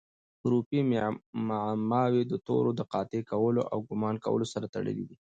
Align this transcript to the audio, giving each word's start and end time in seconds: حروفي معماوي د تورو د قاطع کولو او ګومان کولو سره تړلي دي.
حروفي 0.41 0.79
معماوي 1.47 2.23
د 2.31 2.33
تورو 2.47 2.71
د 2.79 2.81
قاطع 2.93 3.21
کولو 3.31 3.61
او 3.71 3.77
ګومان 3.87 4.15
کولو 4.25 4.45
سره 4.53 4.65
تړلي 4.73 4.93
دي. 4.97 5.05